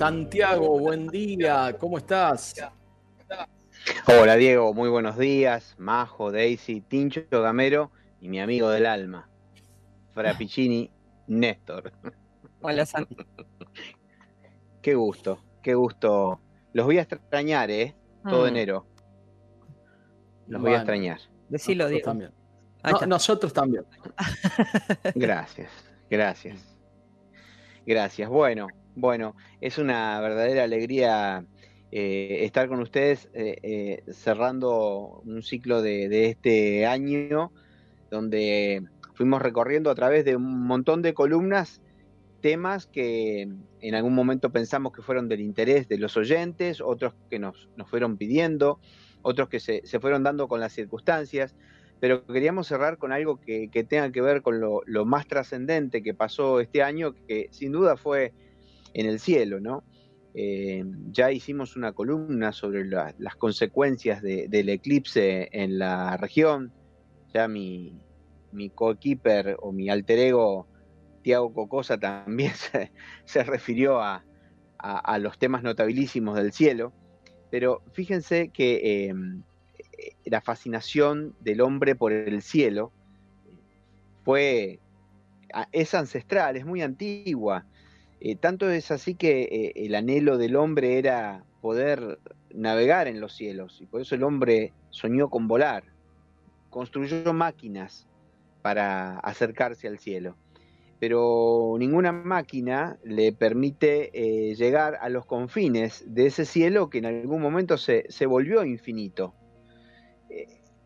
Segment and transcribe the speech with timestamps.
[0.00, 2.54] Santiago, buen día, ¿cómo estás?
[4.06, 5.74] Hola Diego, muy buenos días.
[5.78, 9.30] Majo, Daisy, Tincho, Gamero y mi amigo del alma,
[10.12, 10.90] Frappiccini,
[11.28, 11.92] Néstor.
[12.60, 13.16] Hola Santi.
[14.82, 16.40] Qué gusto, qué gusto.
[16.74, 17.96] Los voy a extrañar, ¿eh?
[18.28, 18.48] Todo Mm.
[18.48, 18.86] enero.
[20.46, 21.18] Los voy a extrañar.
[21.48, 22.04] Decilo, Diego.
[22.04, 22.32] también.
[22.84, 23.84] No, nosotros también.
[25.16, 25.70] Gracias,
[26.10, 26.76] gracias.
[27.84, 28.28] Gracias.
[28.28, 31.44] Bueno, bueno, es una verdadera alegría
[31.92, 37.52] eh, estar con ustedes eh, eh, cerrando un ciclo de, de este año
[38.10, 38.82] donde
[39.14, 41.80] fuimos recorriendo a través de un montón de columnas
[42.40, 43.48] temas que
[43.80, 47.88] en algún momento pensamos que fueron del interés de los oyentes, otros que nos, nos
[47.88, 48.80] fueron pidiendo,
[49.22, 51.54] otros que se, se fueron dando con las circunstancias,
[52.00, 56.02] pero queríamos cerrar con algo que, que tenga que ver con lo, lo más trascendente
[56.02, 58.32] que pasó este año, que sin duda fue
[58.92, 59.84] en el cielo, ¿no?
[60.34, 66.74] Eh, ya hicimos una columna sobre la- las consecuencias de- del eclipse en la región,
[67.34, 68.02] ya mi,
[68.50, 70.68] mi coequiper o mi alter ego,
[71.22, 72.92] Tiago Cocosa, también se,
[73.26, 74.24] se refirió a,
[74.78, 76.94] a- los temas notabilísimos del cielo,
[77.50, 79.14] pero fíjense que eh,
[80.24, 82.94] la fascinación del hombre por el cielo
[84.24, 84.80] fue
[85.72, 87.66] es ancestral, es muy antigua.
[88.20, 92.18] Eh, tanto es así que eh, el anhelo del hombre era poder
[92.54, 95.84] navegar en los cielos, y por eso el hombre soñó con volar,
[96.70, 98.06] construyó máquinas
[98.62, 100.36] para acercarse al cielo.
[100.98, 107.06] Pero ninguna máquina le permite eh, llegar a los confines de ese cielo que en
[107.06, 109.34] algún momento se, se volvió infinito.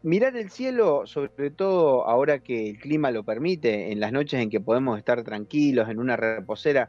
[0.02, 4.48] Mirar el cielo, sobre todo ahora que el clima lo permite, en las noches en
[4.48, 6.88] que podemos estar tranquilos, en una reposera,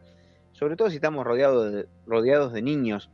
[0.52, 3.12] sobre todo si estamos rodeados de, rodeados de niños,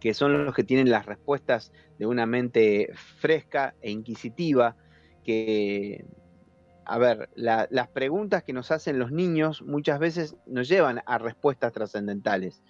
[0.00, 4.76] que son los que tienen las respuestas de una mente fresca e inquisitiva,
[5.24, 6.06] que,
[6.86, 11.18] a ver, la- las preguntas que nos hacen los niños muchas veces nos llevan a
[11.18, 12.62] respuestas trascendentales.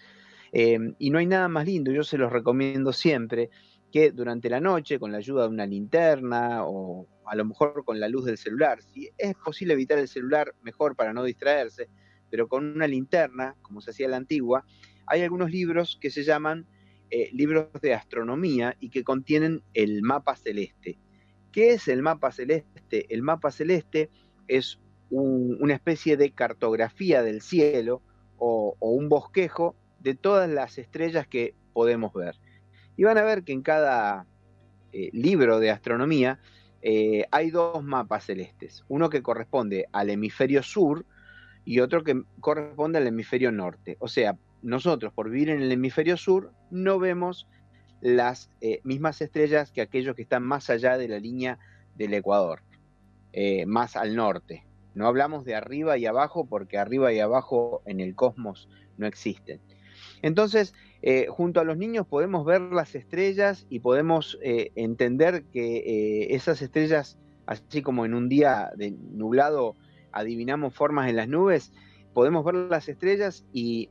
[0.52, 3.50] Eh, y no hay nada más lindo, yo se los recomiendo siempre,
[3.92, 8.00] que durante la noche, con la ayuda de una linterna o a lo mejor con
[8.00, 11.88] la luz del celular, si es posible evitar el celular, mejor para no distraerse,
[12.30, 14.64] pero con una linterna, como se hacía la antigua,
[15.06, 16.66] hay algunos libros que se llaman
[17.10, 20.98] eh, libros de astronomía y que contienen el mapa celeste.
[21.50, 23.06] ¿Qué es el mapa celeste?
[23.12, 24.10] El mapa celeste
[24.46, 24.78] es
[25.10, 28.02] un- una especie de cartografía del cielo
[28.38, 32.36] o, o un bosquejo de todas las estrellas que podemos ver.
[32.96, 34.26] Y van a ver que en cada
[34.92, 36.38] eh, libro de astronomía
[36.82, 41.04] eh, hay dos mapas celestes, uno que corresponde al hemisferio sur
[41.64, 43.96] y otro que corresponde al hemisferio norte.
[44.00, 47.46] O sea, nosotros por vivir en el hemisferio sur no vemos
[48.00, 51.58] las eh, mismas estrellas que aquellos que están más allá de la línea
[51.96, 52.62] del Ecuador,
[53.32, 54.66] eh, más al norte.
[54.94, 59.60] No hablamos de arriba y abajo porque arriba y abajo en el cosmos no existen.
[60.22, 66.60] Entonces, eh, junto a los niños podemos ver las estrellas y podemos entender que esas
[66.60, 69.76] estrellas, así como en un día de nublado
[70.12, 71.72] adivinamos formas en las nubes,
[72.12, 73.90] podemos ver las estrellas y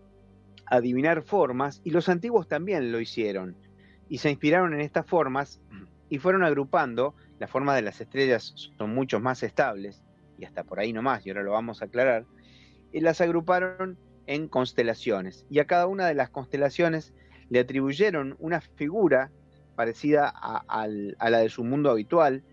[0.65, 3.55] adivinar formas, y los antiguos también lo hicieron,
[4.07, 5.61] y se inspiraron en estas formas
[6.09, 10.03] y fueron agrupando, las formas de las estrellas son mucho más estables,
[10.37, 12.25] y hasta por ahí nomás, y ahora lo vamos a aclarar,
[12.91, 17.13] y las agruparon en constelaciones, y a cada una de las constelaciones
[17.49, 19.31] le atribuyeron una figura
[19.75, 22.43] parecida a, la de su mundo habitual,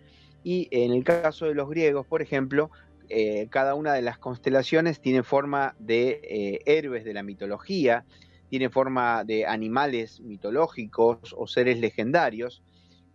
[0.43, 2.71] y en el caso de los griegos, por ejemplo,
[3.08, 8.05] eh, cada una de las constelaciones tiene forma de eh, héroes de la mitología,
[8.49, 12.62] tiene forma de animales mitológicos o seres legendarios,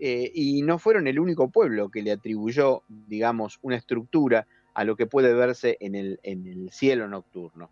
[0.04, 5.06] y no fueron el único pueblo que le atribuyó, digamos, una estructura a lo que
[5.06, 7.70] puede verse en el cielo nocturno.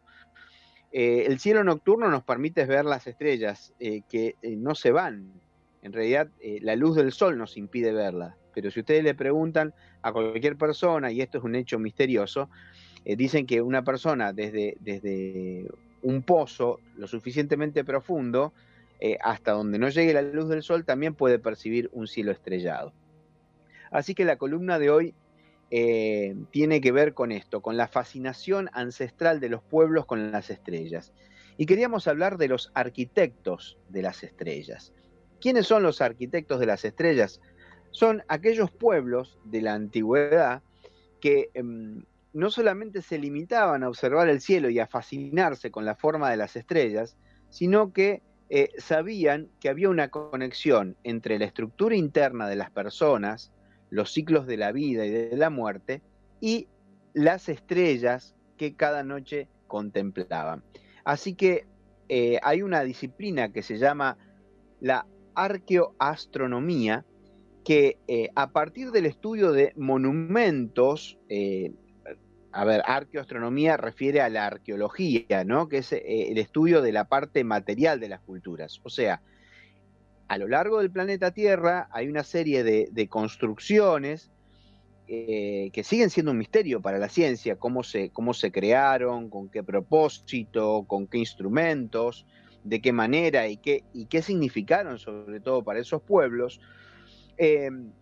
[0.92, 5.34] el cielo nocturno nos permite ver las estrellas que no se van.
[5.82, 6.30] En realidad,
[6.62, 11.12] la luz del sol nos impide verlas pero si ustedes le preguntan a cualquier persona,
[11.14, 12.50] y esto es un hecho misterioso,
[13.06, 15.66] eh, dicen que una persona desde, desde
[16.02, 18.52] un pozo lo suficientemente profundo,
[19.00, 22.92] eh, hasta donde no llegue la luz del sol, también puede percibir un cielo estrellado.
[23.92, 25.14] Así que la columna de hoy
[25.72, 30.50] eh, tiene que ver con esto, con la fascinación ancestral de los pueblos con las
[30.50, 31.14] estrellas.
[31.58, 34.92] Y queríamos hablar de los arquitectos de las estrellas.
[35.40, 37.40] ¿Quiénes son los arquitectos de las estrellas?
[37.92, 40.62] Son aquellos pueblos de la antigüedad
[41.20, 42.04] que em,
[42.34, 46.38] no solamente se limitaban a observar el cielo y a fascinarse con la forma de
[46.38, 47.18] las estrellas,
[47.50, 53.52] sino que eh, sabían que había una conexión entre la estructura interna de las personas,
[53.90, 56.02] los ciclos de la vida y de la muerte,
[56.42, 56.68] y
[57.14, 60.64] las estrellas que cada noche contemplaban.
[61.04, 61.66] Así que
[62.08, 64.18] eh, hay una disciplina que se llama
[64.80, 65.06] la
[65.36, 67.06] arqueoastronomía,
[67.70, 71.72] que eh, a partir del estudio de monumentos, eh,
[72.52, 75.70] a ver, arqueoastronomía refiere a la arqueología, ¿no?
[75.70, 78.82] Que es eh, el estudio de la parte material de las culturas.
[78.82, 79.22] O sea,
[80.28, 84.32] a lo largo del planeta Tierra hay una serie de, construcciones
[85.06, 89.62] que siguen siendo un misterio para la ciencia, cómo se, cómo se crearon, con qué
[89.62, 92.26] propósito, con qué instrumentos,
[92.64, 96.60] de qué manera y qué, y qué significaron sobre todo para esos pueblos.
[97.42, 97.94] Em,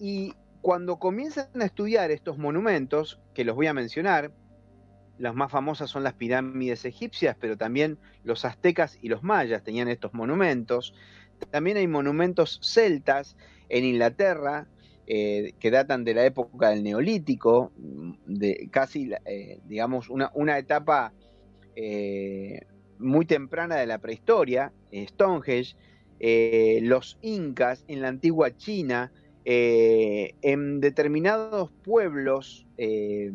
[0.00, 4.32] y cuando comienzan a estudiar estos monumentos, que los voy a mencionar,
[5.18, 9.86] las más famosas son las pirámides egipcias, pero también los aztecas y los mayas tenían
[9.86, 10.94] estos monumentos.
[11.52, 13.36] También hay monumentos celtas
[13.68, 14.66] en Inglaterra,
[15.06, 17.70] eh, que datan de la época del Neolítico,
[18.26, 21.12] de casi, eh, digamos, una, etapa
[21.76, 22.62] eh,
[22.98, 25.76] muy temprana de la prehistoria, Stonehenge,
[26.20, 29.12] eh, los incas en la antigua China,
[29.44, 33.30] eh, en determinados pueblos eh,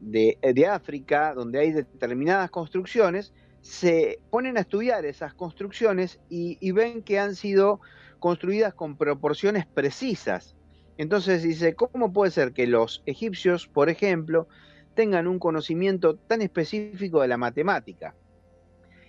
[0.00, 7.18] de, África, donde hay determinadas construcciones, se ponen a estudiar esas construcciones y, ven que
[7.18, 7.80] han sido
[8.18, 10.56] construidas con proporciones precisas.
[10.96, 14.48] Entonces dice, ¿cómo puede ser que los egipcios, por ejemplo,
[14.94, 18.14] tengan un conocimiento tan específico de la matemática?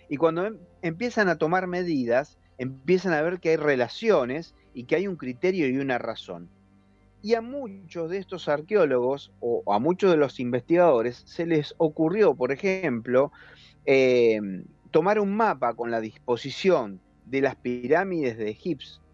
[0.09, 4.95] Y cuando em, empiezan a tomar medidas, empiezan a ver que hay relaciones y que
[4.95, 6.47] hay un criterio y una razón.
[7.23, 12.35] Y a muchos de estos arqueólogos o a muchos de los investigadores se les ocurrió,
[12.35, 13.31] por ejemplo,
[13.85, 18.55] em, tomar un mapa con la disposición de las pirámides de,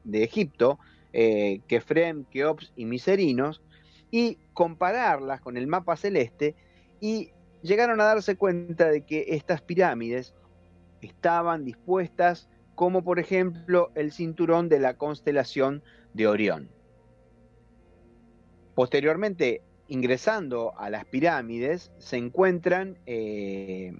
[0.03, 0.77] de Egipto,
[1.13, 3.61] eh, Kefrem, Keops y Miserinos,
[4.11, 6.53] y compararlas con el mapa celeste
[6.99, 10.33] y llegaron a darse cuenta de que estas pirámides
[11.01, 15.81] estaban dispuestas como por ejemplo el cinturón de la constelación
[16.13, 16.69] de Orión.
[18.75, 23.95] Posteriormente, ingresando a las pirámides, se encuentran eh,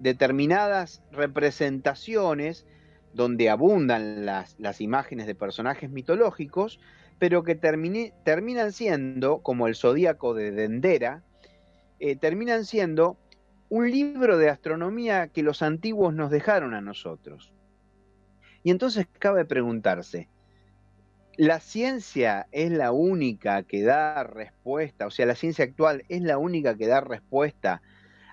[0.00, 2.66] determinadas representaciones
[3.14, 6.80] donde abundan las, imágenes de personajes mitológicos,
[7.20, 11.22] pero que terminan siendo, como el zodíaco de Dendera,
[12.00, 13.18] eh, terminan siendo
[13.68, 17.52] un libro de astronomía que los antiguos nos dejaron a nosotros.
[18.66, 20.28] Y entonces cabe preguntarse,
[21.36, 26.36] ¿la ciencia es la única que da respuesta, o sea, la ciencia actual es la
[26.36, 27.80] única que da respuesta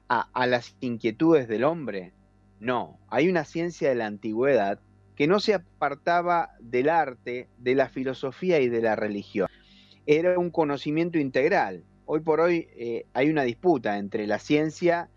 [0.08, 2.14] a, las inquietudes del hombre?
[2.60, 4.80] No, hay una ciencia de la antigüedad
[5.16, 9.48] que no se apartaba del arte, de la filosofía y de la religión.
[10.08, 11.84] Era un conocimiento integral.
[12.08, 15.12] Hoy por hoy eh, hay una disputa entre la ciencia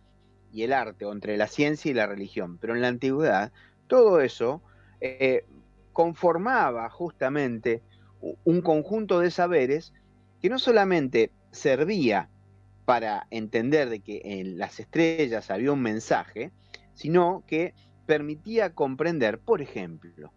[0.53, 3.51] y el arte, o entre la ciencia y la religión, pero en la antigüedad
[3.87, 4.61] todo eso
[5.07, 5.45] eh,
[5.93, 7.83] conformaba justamente
[8.45, 9.93] un conjunto de saberes
[10.41, 12.29] que no solamente servía
[12.85, 16.53] para entender de que en las estrellas había un mensaje,
[16.95, 17.75] sino que
[18.07, 20.33] permitía comprender, por ejemplo,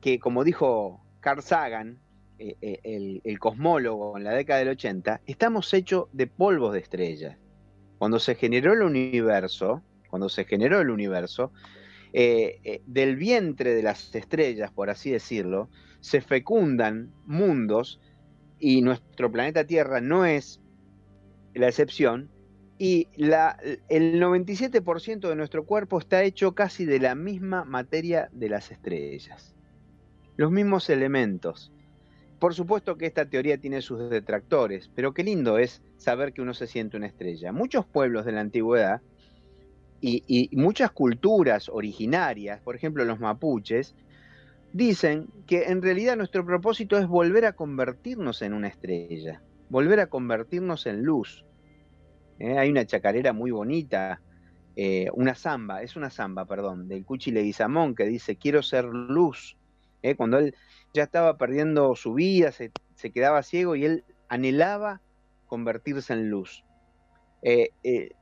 [0.00, 1.98] que como dijo Carl Sagan,
[2.38, 6.80] eh, eh, el, el, cosmólogo en la década del 80, estamos hechos de polvos de
[6.80, 7.36] estrellas.
[7.98, 11.52] Cuando se generó el universo, cuando se generó el universo,
[12.12, 18.00] eh, eh, del vientre de las estrellas, por así decirlo, se fecundan mundos
[18.58, 20.60] y nuestro planeta Tierra no es
[21.54, 22.30] la excepción,
[22.78, 28.72] y el 97% de nuestro cuerpo está hecho casi de la misma materia de las
[28.72, 29.54] estrellas,
[30.36, 31.72] los mismos elementos.
[32.40, 36.54] Por supuesto que esta teoría tiene sus detractores, pero qué lindo es saber que uno
[36.54, 37.52] se siente una estrella.
[37.52, 39.00] Muchos pueblos de la antigüedad
[40.02, 43.94] y, muchas culturas originarias, por ejemplo los mapuches,
[44.72, 50.08] dicen que en realidad nuestro propósito es volver a convertirnos en una estrella, volver a
[50.08, 51.44] convertirnos en luz.
[52.40, 52.58] ¿Eh?
[52.58, 54.20] Hay una chacarera muy bonita,
[54.74, 59.56] eh, una samba, es una samba, perdón, del Cuchi Leguizamón que dice, quiero ser luz.
[60.02, 60.16] ¿Eh?
[60.16, 60.56] Cuando él
[60.92, 65.00] ya estaba perdiendo su vida, se, se, quedaba ciego y él anhelaba
[65.46, 66.64] convertirse en luz.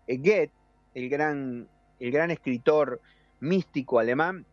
[0.09, 0.53] Goethe
[0.95, 1.69] el gran,
[1.99, 3.01] el gran escritor
[3.41, 4.47] místico alemán,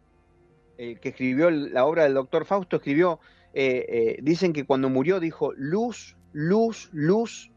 [0.78, 3.20] que escribió la obra del doctor Fausto, escribió,
[3.54, 7.52] eh, eh, dicen que cuando murió dijo, luz, luz, luz,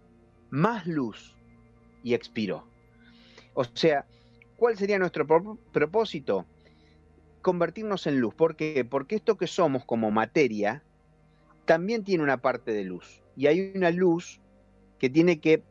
[0.49, 1.37] más luz,
[2.03, 2.65] y expiró.
[3.55, 4.07] O sea,
[4.57, 6.47] ¿cuál sería nuestro propósito?
[7.43, 8.35] Convertirnos en luz.
[8.35, 8.87] ¿Por qué?
[8.89, 10.83] Porque esto que somos como materia
[11.67, 13.23] también tiene una parte de luz.
[13.37, 14.41] Y hay una luz
[14.99, 15.63] que tiene que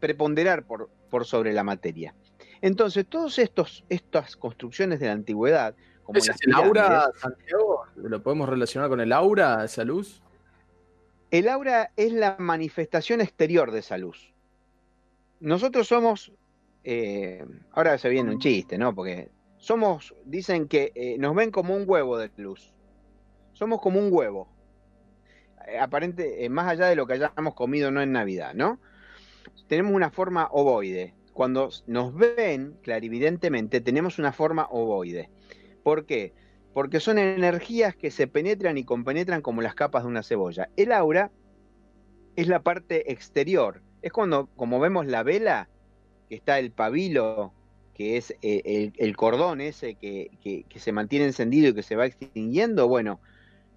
[0.00, 2.14] preponderar por, por sobre la materia.
[2.66, 7.84] Entonces, todas estas construcciones de la antigüedad, como ¿Es el aura, Santiago?
[7.94, 10.20] ¿Lo podemos relacionar con el aura, esa luz?
[11.30, 14.34] El aura es la manifestación exterior de esa luz.
[15.38, 16.32] Nosotros somos,
[16.82, 18.96] eh, ahora se viene un chiste, ¿no?
[18.96, 22.74] Porque somos, dicen que eh, nos ven como un huevo de luz.
[23.52, 24.48] Somos como un huevo.
[25.68, 28.80] Eh, aparente, más allá de lo que hayamos comido no en Navidad, ¿no?
[29.68, 35.28] Tenemos una forma ovoide cuando nos ven clarividentemente, tenemos una forma ovoide.
[35.82, 36.32] ¿Por qué?
[36.72, 40.70] Porque son energías que se penetran y compenetran como las capas de una cebolla.
[40.78, 41.30] El aura
[42.36, 43.82] es la parte exterior.
[44.00, 45.68] Es cuando, como vemos la vela,
[46.30, 47.52] que está el pabilo,
[47.92, 52.06] que es eh, el, cordón ese que, que se mantiene encendido y que se va
[52.06, 52.88] extinguiendo.
[52.88, 53.20] Bueno,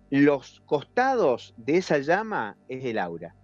[0.09, 3.35] los costados de esa llama es el aura.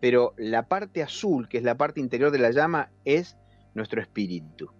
[0.00, 3.38] Pero la parte azul, que es la parte interior de la llama, es
[3.74, 4.70] nuestro espíritu.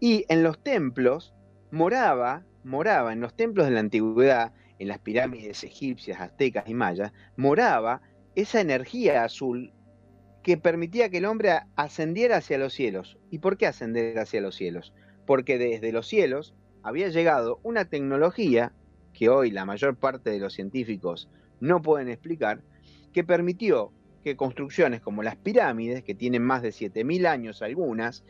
[0.00, 1.34] Y en los templos
[1.70, 7.12] moraba, moraba, en los templos de la antigüedad, en las pirámides egipcias, aztecas y mayas,
[7.36, 8.02] moraba
[8.34, 9.72] esa energía azul
[10.42, 13.18] que permitía que el hombre ascendiera hacia los cielos.
[13.30, 14.92] ¿Y por qué ascender hacia los cielos?
[15.26, 18.72] Porque desde los cielos había llegado una tecnología
[19.12, 21.28] que hoy la mayor parte de los científicos
[21.58, 22.62] no pueden explicar,
[23.12, 23.92] que permitió
[24.26, 28.24] que construcciones como las pirámides, que tienen más de 7.000 años algunas,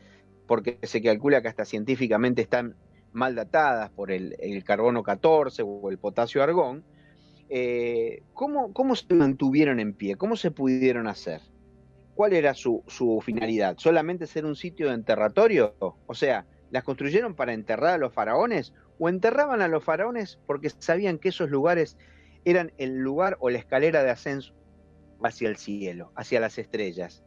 [0.46, 2.76] porque se calcula que hasta científicamente están
[3.14, 6.84] mal datadas por el, carbono 14 o el potasio argón,
[7.48, 10.16] eh, ¿cómo, se mantuvieron en pie?
[10.16, 11.40] ¿Cómo se pudieron hacer?
[12.14, 13.76] ¿Cuál era su, su, finalidad?
[13.78, 15.76] ¿Solamente ser un sitio de enterratorio?
[15.78, 18.74] O sea, ¿las construyeron para enterrar a los faraones?
[18.98, 21.96] ¿O enterraban a los faraones porque sabían que esos lugares
[22.44, 24.52] eran el lugar o la escalera de ascenso
[25.22, 27.22] hacia el cielo, hacia las estrellas.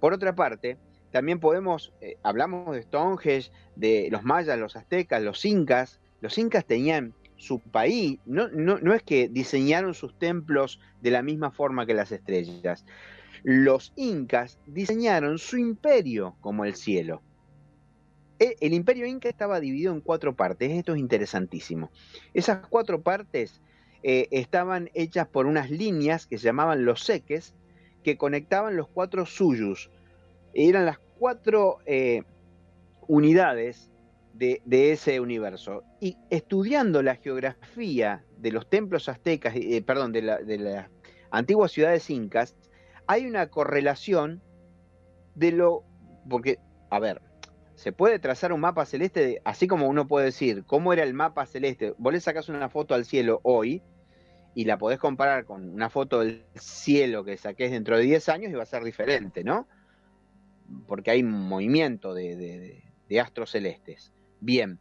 [0.00, 0.78] Por otra parte,
[1.10, 6.00] también podemos, eh, hablamos de Stonehenge, de los mayas, los aztecas, los incas.
[6.20, 11.22] Los incas tenían su país, no, no, no es que diseñaron sus templos de la
[11.22, 12.84] misma forma que las estrellas.
[13.42, 17.20] Los incas diseñaron su imperio como el cielo.
[18.38, 21.90] E, el imperio inca estaba dividido en cuatro partes, esto es interesantísimo.
[22.32, 23.60] Esas cuatro partes
[24.02, 27.54] eh, estaban hechas por unas líneas que se llamaban los seques,
[28.02, 29.90] que conectaban los cuatro suyus.
[30.54, 32.24] Eran las cuatro eh,
[33.06, 33.90] unidades
[34.34, 34.60] de,
[34.92, 35.84] ese universo.
[36.00, 40.88] Y estudiando la geografía de los templos aztecas, eh, perdón, de, las
[41.30, 42.56] antiguas ciudades incas,
[43.06, 44.42] hay una correlación
[45.36, 45.84] de lo.
[46.28, 46.58] Porque,
[46.90, 47.22] a ver,
[47.76, 51.46] se puede trazar un mapa celeste, así como uno puede decir cómo era el mapa
[51.46, 51.94] celeste.
[51.98, 53.82] Vos le sacas una foto al cielo hoy
[54.54, 58.52] y la podés comparar con una foto del cielo que saques dentro de 10 años
[58.52, 59.66] y va a ser diferente, ¿no?
[60.86, 62.82] Porque hay movimiento de,
[63.20, 64.12] astros celestes.
[64.40, 64.78] Bien,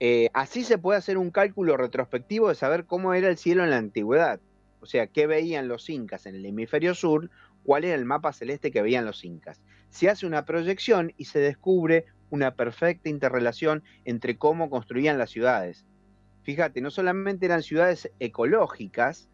[0.00, 3.70] eh, así se puede hacer un cálculo retrospectivo de saber cómo era el cielo en
[3.70, 4.40] la antigüedad.
[4.80, 7.30] O sea, qué veían los incas en el hemisferio sur,
[7.64, 9.60] cuál era el mapa celeste que veían los incas.
[9.90, 15.87] Se hace una proyección y se descubre una perfecta interrelación entre cómo construían las ciudades
[16.48, 19.28] fíjate, no solamente eran ciudades ecológicas,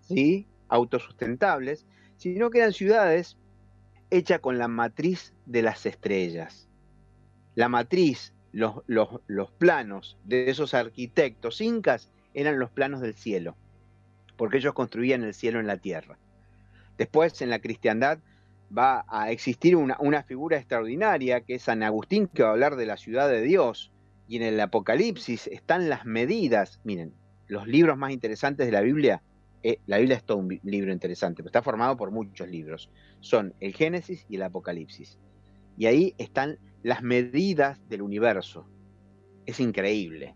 [0.00, 0.48] ¿sí?
[0.66, 1.86] autosustentables,
[2.16, 3.36] sino que eran ciudades
[4.10, 6.68] hechas con la matriz de las estrellas.
[7.54, 8.82] La matriz, los,
[9.58, 13.56] planos de esos arquitectos incas eran los planos del cielo,
[14.36, 16.18] porque ellos construían el cielo en la tierra.
[16.96, 18.18] Después, en la cristiandad,
[18.76, 22.74] va a existir una, una, figura extraordinaria que es San Agustín, que va a hablar
[22.74, 23.92] de la ciudad de Dios.
[24.28, 26.80] Y en el Apocalipsis están las medidas.
[26.84, 27.14] Miren,
[27.46, 29.22] los libros más interesantes de la Biblia,
[29.62, 32.90] eh, la Biblia es todo un libro interesante, pero está formado por muchos libros.
[33.20, 35.18] Son el Génesis y el Apocalipsis.
[35.76, 38.68] Y ahí están las medidas del universo.
[39.46, 40.34] Es increíble.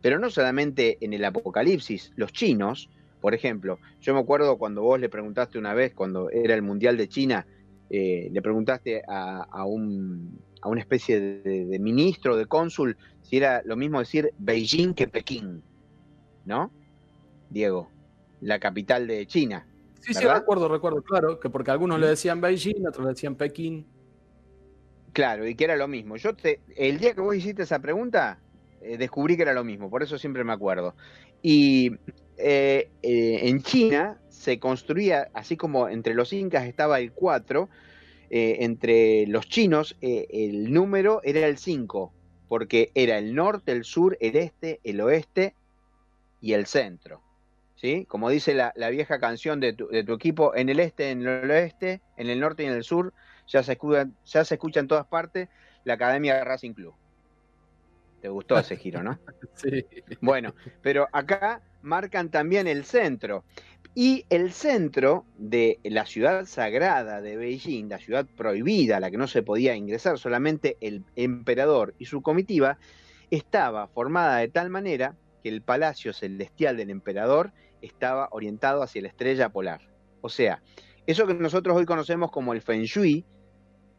[0.00, 4.98] Pero no solamente en el Apocalipsis, los chinos, por ejemplo, yo me acuerdo cuando vos
[4.98, 7.46] le preguntaste una vez, cuando era el Mundial de China,
[7.88, 13.62] eh, le preguntaste a, un, a una especie de, de, ministro, de cónsul, si era
[13.64, 15.62] lo mismo decir Beijing que Pekín,
[16.44, 16.72] ¿no?
[17.50, 17.90] Diego,
[18.40, 19.66] la capital de China.
[20.00, 23.86] Sí, sí, recuerdo, recuerdo, claro, que porque algunos le decían Beijing, otros le decían Pekín.
[25.12, 26.16] Claro, y que era lo mismo.
[26.16, 28.40] Yo te, el día que vos hiciste esa pregunta,
[28.80, 30.94] eh, descubrí que era lo mismo, por eso siempre me acuerdo.
[31.42, 31.92] Y
[32.36, 37.68] eh, eh, en China se construía, así como entre los incas estaba el 4,
[38.34, 42.12] entre los chinos el número era el 5,
[42.48, 45.54] porque era el norte, el sur, el este, el oeste
[46.40, 47.20] y el centro.
[47.76, 48.06] ¿Sí?
[48.06, 51.50] Como dice la, vieja canción de tu, de tu, equipo, en el este, en el
[51.50, 53.12] oeste, en el norte y en el sur,
[53.48, 55.48] ya se escucha, ya se escucha en todas partes
[55.84, 56.94] la Academia de Racing Club.
[58.22, 59.18] ¿Te gustó ese giro, no?
[59.54, 59.84] Sí.
[60.20, 63.44] Bueno, pero acá marcan también el centro.
[63.94, 69.18] Y el centro de la ciudad sagrada de Beijing, la ciudad prohibida, a la que
[69.18, 72.78] no se podía ingresar, solamente el emperador y su comitiva,
[73.30, 79.08] estaba formada de tal manera que el palacio celestial del emperador estaba orientado hacia la
[79.08, 79.82] estrella polar.
[80.22, 80.62] O sea,
[81.06, 83.26] eso que nosotros hoy conocemos como el Feng Shui,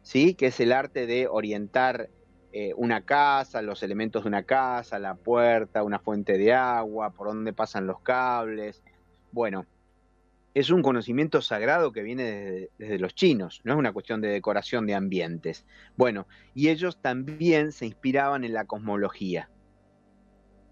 [0.02, 0.34] ¿sí?
[0.34, 2.10] que es el arte de orientar
[2.52, 7.28] eh, una casa, los elementos de una casa, la puerta, una fuente de agua, por
[7.28, 8.82] dónde pasan los cables.
[9.32, 9.66] Bueno,
[10.54, 14.86] es un conocimiento sagrado que viene desde, los chinos, no es una cuestión de decoración
[14.86, 15.66] de ambientes.
[15.96, 19.50] Bueno, y ellos también se inspiraban en la cosmología.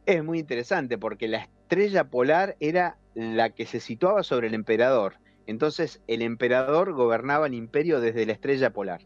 [0.07, 5.17] Es muy interesante porque la estrella polar era la que se situaba sobre el emperador.
[5.47, 9.03] Entonces el emperador gobernaba el imperio desde la estrella polar.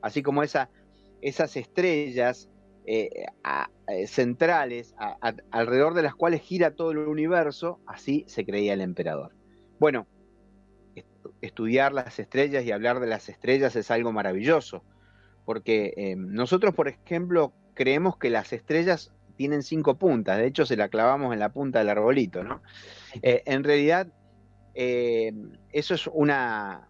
[0.00, 0.70] Así como esa
[1.22, 2.50] esas estrellas
[2.84, 3.26] eh,
[3.88, 4.94] eh, centrales
[5.50, 9.32] alrededor de las cuales gira todo el universo, así se creía el emperador.
[9.78, 10.06] Bueno,
[11.42, 14.82] estudiar las estrellas y hablar de las estrellas es algo maravilloso,
[15.44, 20.76] porque eh, nosotros, por ejemplo, creemos que las estrellas tienen cinco puntas, de hecho se
[20.76, 22.62] la clavamos en la punta del arbolito, ¿no?
[23.22, 24.06] en realidad,
[24.74, 26.88] eso es una,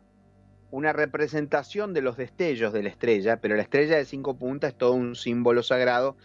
[0.73, 4.79] una representación de los destellos de la estrella, pero la estrella de cinco puntas es
[4.79, 6.17] todo un símbolo sagrado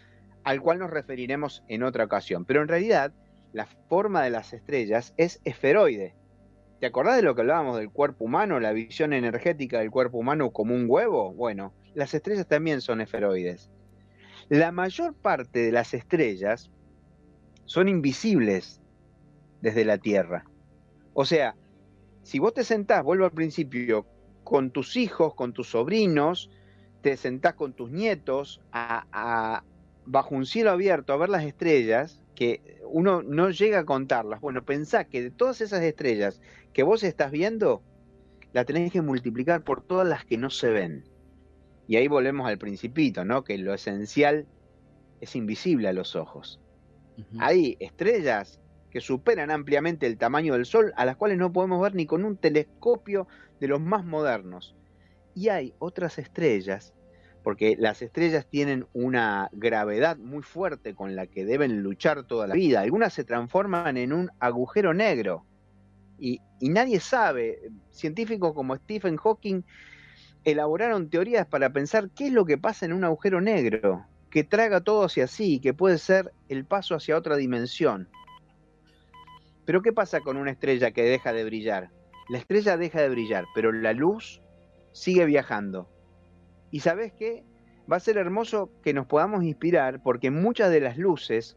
[0.42, 2.46] al cual nos referiremos en otra ocasión.
[2.46, 3.12] Pero en realidad,
[3.52, 6.14] la forma de las estrellas es esferoide.
[6.80, 10.50] ¿Te acordás de lo que hablábamos del cuerpo humano, la visión energética del cuerpo humano
[10.52, 11.32] como un huevo?
[11.32, 13.70] Bueno, las estrellas también son esferoides.
[14.48, 16.70] La mayor parte de las estrellas
[17.64, 18.80] son invisibles
[19.60, 20.44] desde la Tierra.
[21.14, 21.56] O sea,
[22.22, 24.06] si vos te sentás, vuelvo al principio,
[24.44, 26.50] con tus hijos, con tus sobrinos,
[27.02, 29.64] te sentás con tus nietos a,
[30.06, 34.40] bajo un cielo abierto a ver las estrellas, que uno no llega a contarlas.
[34.40, 36.40] Bueno, pensá que de todas esas estrellas
[36.72, 37.82] que vos estás viendo,
[38.52, 41.04] la tenés que multiplicar por todas las que no se ven.
[41.86, 43.44] Y ahí volvemos al principito, ¿no?
[43.44, 44.46] Que lo esencial
[45.20, 46.60] es invisible a los ojos.
[47.40, 51.94] Hay estrellas que superan ampliamente el tamaño del Sol, a las cuales no podemos ver
[51.94, 53.26] ni con un telescopio
[53.60, 54.76] de los más modernos.
[55.34, 56.94] Y hay otras estrellas,
[57.42, 62.54] porque las estrellas tienen una gravedad muy fuerte con la que deben luchar toda la
[62.54, 62.80] vida.
[62.80, 65.44] Algunas se transforman en un agujero negro.
[66.18, 69.62] Y, nadie sabe, científicos como Stephen Hawking
[70.44, 74.80] elaboraron teorías para pensar qué es lo que pasa en un agujero negro, que traga
[74.80, 78.08] todo hacia sí, que puede ser el paso hacia otra dimensión.
[79.64, 81.90] Pero ¿qué pasa con una estrella que deja de brillar?
[82.28, 84.40] La estrella deja de brillar, pero la luz
[84.92, 85.88] sigue viajando.
[86.70, 87.44] ¿Y sabes qué?
[87.90, 91.56] Va a ser hermoso que nos podamos inspirar porque muchas de las luces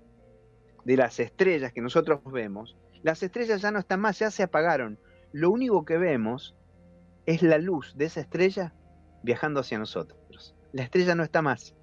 [0.85, 4.99] de las estrellas que nosotros vemos, las estrellas ya no están más, ya se apagaron.
[5.31, 6.55] Lo único que vemos
[7.25, 8.73] es la luz de esa estrella
[9.23, 10.55] viajando hacia nosotros.
[10.71, 11.75] La estrella no está más.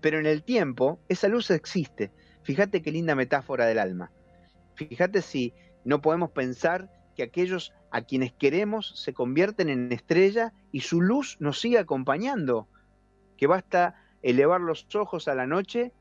[0.00, 2.12] Pero en el tiempo, esa luz existe.
[2.42, 4.12] Fíjate qué linda metáfora del alma.
[4.74, 5.54] Fíjate si
[5.84, 11.36] no podemos pensar que aquellos a quienes queremos se convierten en estrella y su luz
[11.40, 12.68] nos sigue acompañando,
[13.36, 15.92] que basta elevar los ojos a la noche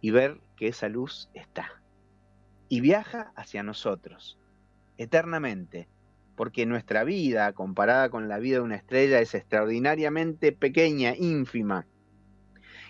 [0.00, 1.83] y ver que esa luz está.
[2.68, 4.38] Y viaja hacia nosotros,
[4.96, 5.88] eternamente,
[6.36, 11.86] porque nuestra vida, comparada con la vida de una estrella, es extraordinariamente pequeña, ínfima.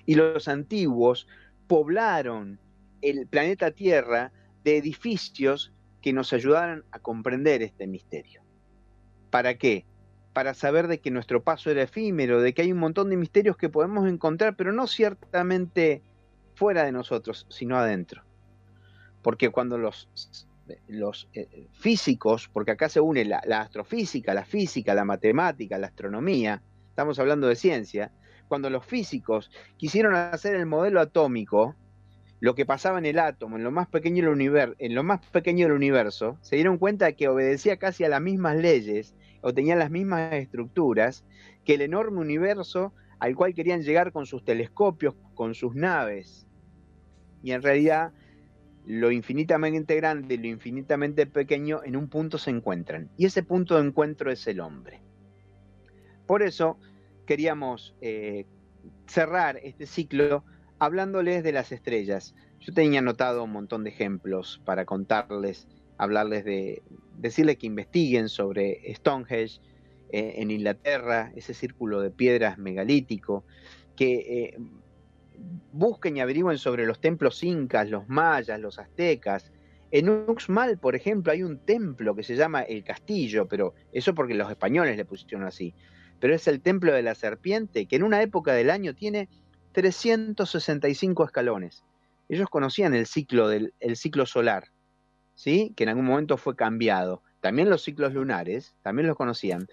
[0.07, 1.27] Y los antiguos
[1.67, 2.61] poblaron
[3.03, 4.33] el planeta Tierra
[4.65, 8.43] de edificios que nos ayudaran a comprender este misterio.
[9.31, 9.87] ¿Para qué?
[10.33, 13.57] Para saber de que nuestro paso era efímero, de que hay un montón de misterios
[13.57, 16.03] que podemos encontrar, pero no ciertamente
[16.55, 18.23] fuera de nosotros, sino adentro.
[19.25, 20.09] Porque cuando los,
[21.33, 26.63] eh, físicos, porque acá se une la, la astrofísica, la física, la matemática, la astronomía,
[26.91, 28.13] estamos hablando de ciencia,
[28.47, 31.75] cuando los físicos quisieron hacer el modelo atómico,
[32.41, 35.27] lo que pasaba en el átomo, en lo más pequeño del universo, en lo más
[35.29, 39.55] pequeño del universo, se dieron cuenta de que obedecía casi a las mismas leyes o
[39.55, 41.25] tenía las mismas estructuras
[41.65, 46.47] que el enorme universo al cual querían llegar con sus telescopios, con sus naves.
[47.43, 48.13] Y en realidad
[48.87, 53.11] lo infinitamente grande y lo infinitamente pequeño en un punto se encuentran.
[53.17, 55.01] Y ese punto de encuentro es el hombre.
[56.27, 56.79] Por eso
[57.27, 58.47] queríamos eh,
[59.07, 60.45] cerrar este ciclo
[60.79, 62.35] hablándoles de las estrellas.
[62.61, 65.67] Yo tenía anotado un montón de ejemplos para contarles,
[65.99, 66.83] hablarles de,
[67.19, 69.61] decirles que investiguen sobre Stonehenge
[70.11, 73.45] eh, en Inglaterra, ese círculo de piedras megalítico,
[73.97, 74.59] que eh,
[75.73, 79.53] busquen y averigüen sobre los templos incas, los mayas, los aztecas.
[79.91, 84.35] En Uxmal, por ejemplo, hay un templo que se llama el Castillo, pero eso porque
[84.35, 85.75] los españoles le pusieron así.
[86.21, 89.29] Pero es el templo de la serpiente, que en una época del año tiene
[89.73, 91.85] 365 escalones.
[92.29, 94.69] Ellos conocían el ciclo, del, el ciclo solar,
[95.35, 95.73] ¿sí?
[95.77, 97.23] que en algún momento fue cambiado.
[97.41, 99.67] También los ciclos lunares, también los conocían.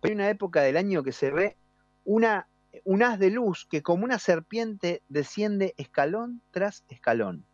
[0.00, 1.56] Pero hay una época del año que se ve
[2.04, 2.48] una,
[2.84, 7.44] un haz de luz que como una serpiente desciende escalón tras escalón.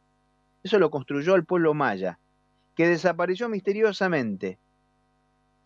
[0.62, 2.18] Eso lo construyó el pueblo maya,
[2.74, 4.58] que desapareció misteriosamente,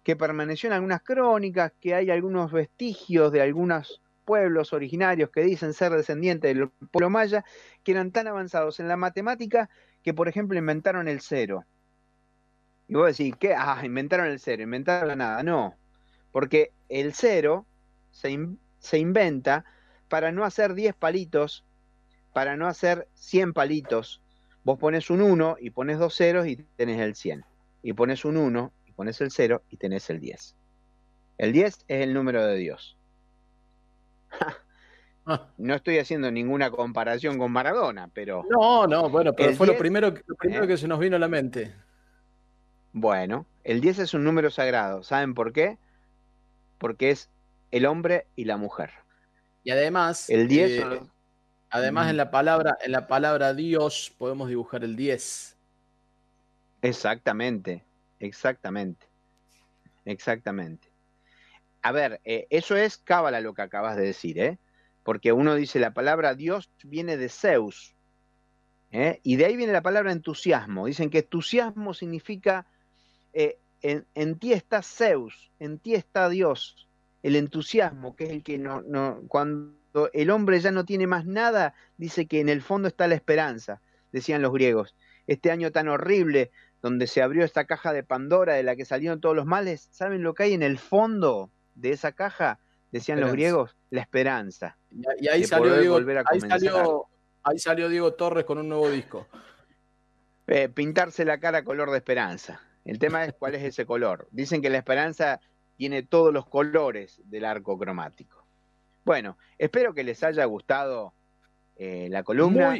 [0.03, 5.73] que permaneció en algunas crónicas, que hay algunos vestigios de algunos pueblos originarios que dicen
[5.73, 7.45] ser descendientes del pueblo maya,
[7.83, 9.69] que eran tan avanzados en la matemática
[10.03, 11.65] que, por ejemplo, inventaron el cero.
[12.87, 13.55] Y vos decís, ¿qué?
[13.55, 15.43] Ah, inventaron el cero, inventaron la nada.
[15.43, 15.75] No,
[16.33, 17.67] porque el cero
[18.11, 18.31] se,
[18.81, 19.65] se inventa
[20.09, 21.65] para no hacer 10 palitos,
[22.33, 24.21] para no hacer 100 palitos.
[24.65, 27.45] Vos pones un 1 y pones dos ceros y tenés el 100.
[27.83, 30.57] Y pones un 1 y pones el 0 y tenés el 10.
[31.39, 32.99] El 10 es el número de Dios.
[35.59, 38.45] No estoy haciendo ninguna comparación con Maradona, pero.
[38.51, 40.67] No, no, bueno, pero fue lo primero, lo primero ¿eh?
[40.67, 41.73] que se nos vino a la mente.
[42.93, 45.05] Bueno, el 10 es un número sagrado.
[45.05, 45.79] ¿Saben por qué?
[46.79, 47.31] Porque es
[47.71, 48.91] el hombre y la mujer.
[49.65, 50.29] Y además.
[50.31, 50.71] El 10.
[50.71, 51.01] Eh,
[51.71, 55.57] además, en la palabra, en la palabra Dios podemos dibujar el 10.
[56.83, 57.85] Exactamente,
[58.19, 59.07] exactamente.
[60.05, 60.89] Exactamente.
[61.83, 64.59] A ver, eh, eso es cábala lo que acabas de decir, ¿eh?
[65.03, 67.95] Porque uno dice la palabra Dios viene de Zeus,
[68.93, 69.21] ¿eh?
[69.23, 70.87] y de ahí viene la palabra entusiasmo.
[70.87, 72.67] Dicen que entusiasmo significa
[73.33, 76.89] eh, en, en, ti está Zeus, en ti está Dios.
[77.23, 81.27] El entusiasmo, que es el que no, no, cuando el hombre ya no tiene más
[81.27, 83.81] nada, dice que en el fondo está la esperanza,
[84.13, 84.95] decían los griegos.
[85.27, 86.51] Este año tan horrible,
[86.83, 90.23] donde se abrió esta caja de Pandora de la que salieron todos los males, ¿saben
[90.23, 91.51] lo que hay en el fondo?
[91.81, 92.59] de esa caja,
[92.93, 94.77] decían los griegos, la esperanza.
[94.91, 97.07] Y, ahí, salió Diego, ahí, salió,
[97.43, 99.27] ahí, salió, Diego, Torres con un nuevo disco.
[100.47, 102.61] Eh, pintarse la cara color de esperanza.
[102.85, 104.29] El tema es cuál es ese color.
[104.31, 105.41] Dicen que la esperanza
[105.81, 108.45] tiene todos los colores del arco cromático.
[109.03, 111.15] Bueno, espero que les haya gustado
[111.75, 112.73] eh, la columna.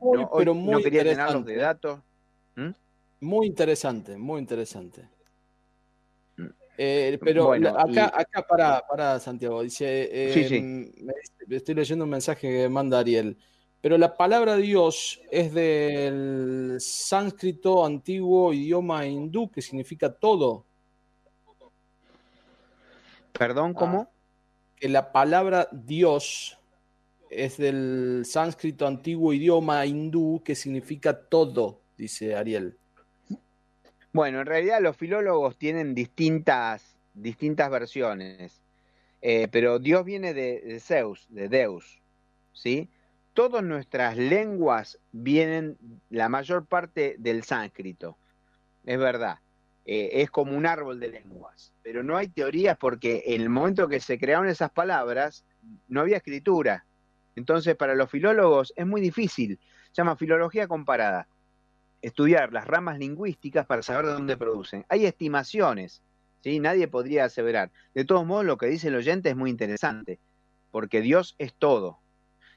[0.00, 2.00] Muy, pero muy no quería llenarlos de datos.
[2.56, 2.70] ¿Mm?
[3.20, 5.08] Muy interesante, muy interesante.
[6.76, 10.90] Eh, pero acá, acá para, para Santiago, dice, em,
[11.48, 13.38] estoy leyendo un mensaje que manda Ariel,
[13.80, 20.66] pero la palabra Dios es del sánscrito antiguo idioma hindú que significa todo.
[23.32, 24.08] Perdón, ¿cómo?
[24.08, 24.20] Ah,
[24.76, 26.58] que la palabra Dios
[27.30, 32.76] es del sánscrito antiguo idioma hindú que significa todo, dice Ariel.
[34.12, 38.60] Bueno, en realidad los filólogos tienen distintas, distintas versiones,
[39.22, 42.02] eh, pero Dios viene de, Zeus, de Deus,
[42.52, 42.90] ¿sí?
[43.34, 48.18] Todas nuestras lenguas vienen, la mayor parte del sánscrito,
[48.84, 49.38] es verdad,
[49.92, 53.88] eh, es como un árbol de lenguas, pero no hay teorías porque en el momento
[53.88, 55.44] que se crearon esas palabras
[55.88, 56.84] no había escritura.
[57.34, 59.58] Entonces, para los filólogos es muy difícil,
[59.90, 61.26] se llama filología comparada
[62.02, 64.86] estudiar las ramas lingüísticas para saber de dónde producen.
[64.88, 66.02] Hay estimaciones,
[66.40, 66.60] ¿sí?
[66.60, 67.72] Nadie podría aseverar.
[67.92, 70.20] De todos modos, lo que dice el oyente es muy interesante,
[70.70, 71.98] porque Dios es todo.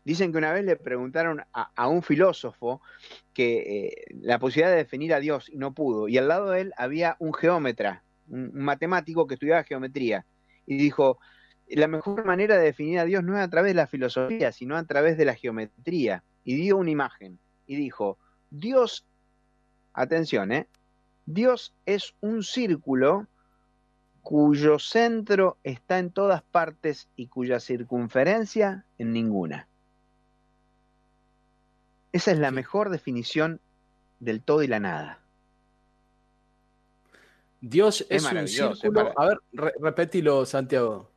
[0.06, 2.82] Dicen que una vez le preguntaron a, un filósofo
[3.34, 6.62] que eh, la posibilidad de definir a Dios y no pudo, y al lado de
[6.62, 10.26] él había un geómetra, un, matemático que estudiaba geometría,
[10.66, 11.20] y dijo,
[11.70, 14.76] la mejor manera de definir a Dios no es a través de la filosofía, sino
[14.76, 18.18] a través de la geometría, y dio una imagen, y dijo,
[18.50, 19.06] Dios,
[19.94, 20.68] atención, ¿eh?
[21.26, 23.28] Dios es un círculo
[24.22, 29.68] cuyo centro está en todas partes y cuya circunferencia en ninguna.
[32.13, 33.60] Esa es la mejor definición
[34.19, 35.19] del todo y la nada.
[37.60, 39.13] Dios es, un círculo.
[39.17, 39.39] A ver,
[39.80, 41.10] repetilo, Santiago.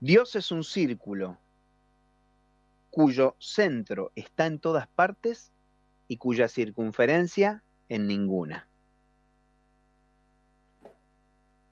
[0.00, 1.38] Dios es un círculo
[2.90, 5.52] cuyo centro está en todas partes
[6.06, 8.68] y cuya circunferencia en ninguna.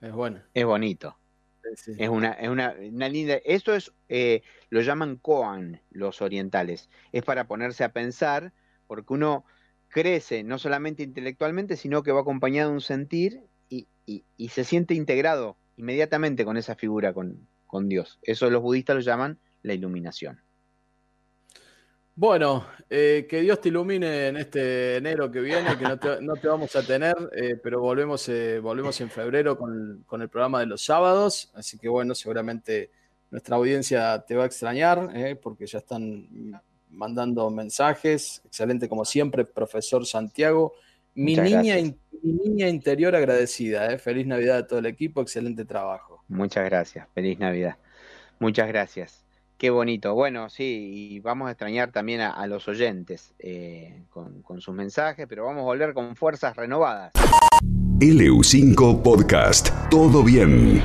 [0.00, 0.40] Es bueno.
[0.54, 1.16] Es bonito.
[1.98, 2.74] Es una, es una,
[3.08, 3.34] linda.
[3.44, 6.88] Esto es, eh, lo llaman koan los orientales.
[7.12, 8.52] Es para ponerse a pensar,
[8.86, 9.44] porque uno
[9.88, 14.94] crece no solamente intelectualmente, sino que va acompañado de un sentir y, y, se siente
[14.94, 18.18] integrado inmediatamente con esa figura, con, con Dios.
[18.22, 20.40] Eso los budistas lo llaman la iluminación.
[22.14, 26.76] Bueno, eh, que Dios te ilumine en este enero que viene, que no te, vamos
[26.76, 31.50] a tener, eh, pero volvemos, eh, volvemos en febrero con, el programa de los sábados,
[31.54, 32.90] así que bueno, seguramente
[33.30, 36.28] nuestra audiencia te va a extrañar, porque ya están
[36.90, 40.74] mandando mensajes, excelente como siempre, profesor Santiago.
[41.14, 41.76] Mi niña,
[42.22, 46.22] mi niña interior agradecida, feliz Navidad a todo el equipo, excelente trabajo.
[46.28, 47.78] Muchas gracias, feliz Navidad.
[48.38, 49.21] Muchas gracias.
[49.62, 50.12] Qué bonito.
[50.14, 55.28] Bueno, sí, y vamos a extrañar también a, los oyentes eh, con, con sus mensajes,
[55.28, 57.12] pero vamos a volver con fuerzas renovadas.
[58.00, 59.68] LU5 Podcast.
[59.88, 60.82] Todo bien.